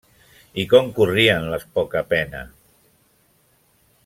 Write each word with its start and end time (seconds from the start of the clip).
I 0.63 0.63
com 0.71 0.89
corrien 0.95 1.45
les 1.51 1.67
poca 1.77 2.05
pena! 2.15 2.43